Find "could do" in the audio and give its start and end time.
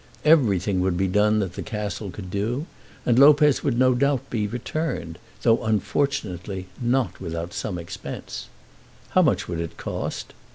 2.09-2.65